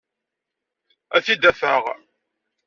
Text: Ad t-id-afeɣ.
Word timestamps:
Ad 1.15 1.21
t-id-afeɣ. 1.25 1.83